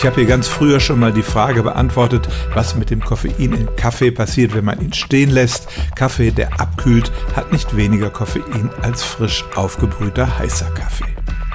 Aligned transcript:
Ich 0.00 0.06
habe 0.06 0.16
hier 0.16 0.24
ganz 0.24 0.48
früher 0.48 0.80
schon 0.80 0.98
mal 0.98 1.12
die 1.12 1.22
Frage 1.22 1.62
beantwortet, 1.62 2.26
was 2.54 2.74
mit 2.74 2.88
dem 2.88 3.00
Koffein 3.00 3.52
in 3.52 3.76
Kaffee 3.76 4.10
passiert, 4.10 4.54
wenn 4.54 4.64
man 4.64 4.80
ihn 4.80 4.94
stehen 4.94 5.28
lässt. 5.28 5.68
Kaffee, 5.94 6.30
der 6.30 6.58
abkühlt, 6.58 7.12
hat 7.36 7.52
nicht 7.52 7.76
weniger 7.76 8.08
Koffein 8.08 8.70
als 8.80 9.02
frisch 9.02 9.44
aufgebrühter 9.54 10.38
heißer 10.38 10.70
Kaffee. 10.70 11.04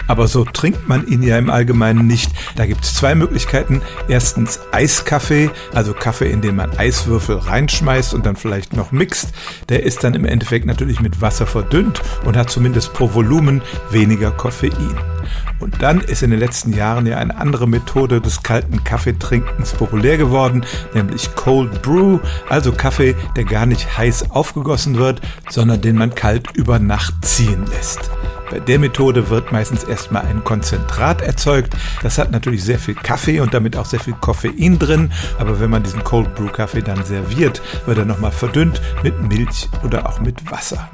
Aber 0.05 0.28
so 0.28 0.46
trinkt 0.46 0.88
man 0.88 1.08
ihn 1.08 1.23
ja 1.23 1.39
im 1.39 1.50
Allgemeinen 1.50 2.05
nicht. 2.05 2.29
Da 2.55 2.68
gibt 2.68 2.84
es 2.84 2.93
zwei 2.93 3.16
Möglichkeiten. 3.16 3.81
Erstens 4.07 4.59
Eiskaffee, 4.71 5.50
also 5.73 5.96
Kaffee, 5.96 6.30
in 6.30 6.41
den 6.41 6.55
man 6.55 6.77
Eiswürfel 6.77 7.38
reinschmeißt 7.38 8.14
und 8.14 8.27
dann 8.27 8.36
vielleicht 8.36 8.75
noch 8.75 8.91
mixt. 8.91 9.34
Der 9.70 9.82
ist 9.82 10.04
dann 10.04 10.14
im 10.14 10.23
Endeffekt 10.23 10.68
natürlich 10.68 11.00
mit 11.00 11.20
Wasser 11.20 11.48
verdünnt 11.48 12.00
und 12.25 12.38
hat 12.38 12.52
zumindest 12.52 12.93
pro 12.93 13.12
Volumen 13.12 13.64
weniger 13.89 14.30
Koffein. 14.30 15.14
Und 15.60 15.82
dann 15.82 16.02
ist 16.02 16.23
in 16.23 16.32
den 16.32 16.39
letzten 16.39 16.73
Jahren 16.73 17.05
ja 17.05 17.18
eine 17.18 17.38
andere 17.38 17.68
Methode 17.68 18.21
des 18.21 18.44
kalten 18.44 18.83
Kaffeetrinkens 18.83 19.74
populär 19.74 20.18
geworden, 20.18 20.66
nämlich 20.93 21.36
Cold 21.36 21.82
Brew, 21.82 22.20
also 22.50 22.71
Kaffee, 22.71 23.16
der 23.36 23.46
gar 23.46 23.66
nicht 23.66 23.97
heiß 23.97 24.32
aufgegossen 24.32 24.97
wird, 24.97 25.21
sondern 25.50 25.82
den 25.82 25.96
man 25.96 26.16
kalt 26.16 26.56
über 26.56 26.80
Nacht 26.80 27.14
ziehen 27.25 27.66
lässt. 27.71 28.10
Bei 28.50 28.60
der 28.60 28.80
Methode 28.80 29.30
wird 29.30 29.52
meistens 29.52 29.83
erstmal 29.83 30.25
ein 30.25 30.43
Konzentrat 30.43 31.21
erzeugt. 31.21 31.75
Das 32.03 32.17
hat 32.17 32.31
natürlich 32.31 32.64
sehr 32.64 32.78
viel 32.78 32.94
Kaffee 32.94 33.39
und 33.39 33.53
damit 33.53 33.75
auch 33.75 33.86
sehr 33.86 34.00
viel 34.00 34.14
Koffein 34.14 34.78
drin. 34.78 35.11
Aber 35.39 35.59
wenn 35.59 35.72
man 35.72 35.83
diesen 35.83 36.03
Cold 36.03 36.36
Brew 36.36 36.50
Kaffee 36.50 36.81
dann 36.81 37.03
serviert, 37.03 37.61
wird 37.86 37.97
er 37.97 38.05
nochmal 38.05 38.31
verdünnt 38.31 38.81
mit 39.03 39.19
Milch 39.22 39.67
oder 39.83 40.08
auch 40.08 40.19
mit 40.19 40.52
Wasser. 40.52 40.88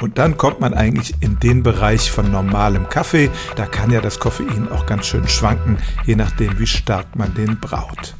Und 0.00 0.18
dann 0.18 0.36
kommt 0.36 0.60
man 0.60 0.74
eigentlich 0.74 1.14
in 1.20 1.38
den 1.38 1.62
Bereich 1.62 2.10
von 2.10 2.30
normalem 2.30 2.88
Kaffee. 2.88 3.30
Da 3.56 3.66
kann 3.66 3.90
ja 3.90 4.00
das 4.00 4.20
Koffein 4.20 4.70
auch 4.70 4.86
ganz 4.86 5.06
schön 5.06 5.26
schwanken, 5.28 5.78
je 6.04 6.16
nachdem, 6.16 6.58
wie 6.58 6.66
stark 6.66 7.16
man 7.16 7.34
den 7.34 7.58
braucht. 7.58 8.14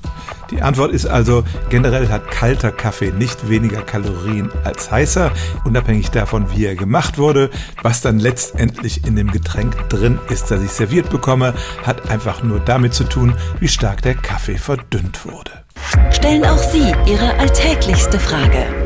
Die 0.50 0.62
Antwort 0.62 0.92
ist 0.92 1.06
also, 1.06 1.44
generell 1.70 2.08
hat 2.08 2.30
kalter 2.30 2.70
Kaffee 2.70 3.10
nicht 3.10 3.48
weniger 3.48 3.82
Kalorien 3.82 4.50
als 4.64 4.90
heißer, 4.90 5.32
unabhängig 5.64 6.10
davon, 6.10 6.46
wie 6.54 6.66
er 6.66 6.76
gemacht 6.76 7.18
wurde. 7.18 7.50
Was 7.82 8.00
dann 8.00 8.20
letztendlich 8.20 9.04
in 9.06 9.16
dem 9.16 9.32
Getränk 9.32 9.88
drin 9.88 10.18
ist, 10.30 10.50
das 10.50 10.62
ich 10.62 10.70
serviert 10.70 11.10
bekomme, 11.10 11.52
hat 11.82 12.10
einfach 12.10 12.42
nur 12.42 12.60
damit 12.60 12.94
zu 12.94 13.04
tun, 13.04 13.34
wie 13.60 13.68
stark 13.68 14.02
der 14.02 14.14
Kaffee 14.14 14.58
verdünnt 14.58 15.26
wurde. 15.26 15.50
Stellen 16.10 16.44
auch 16.44 16.58
Sie 16.58 16.94
Ihre 17.06 17.34
alltäglichste 17.38 18.18
Frage 18.18 18.85